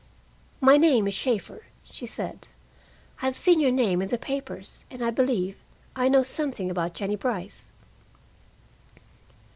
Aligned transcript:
"My 0.61 0.77
name 0.77 1.07
is 1.07 1.13
Shaeffer," 1.13 1.65
she 1.83 2.07
said. 2.07 2.47
"I've 3.21 3.35
seen 3.37 3.59
your 3.59 3.69
name 3.69 4.01
in 4.01 4.07
the 4.07 4.17
papers, 4.17 4.83
and 4.89 5.03
I 5.05 5.11
believe 5.11 5.57
I 5.95 6.09
know 6.09 6.23
something 6.23 6.71
about 6.71 6.95
Jennie 6.95 7.15
Brice." 7.15 7.71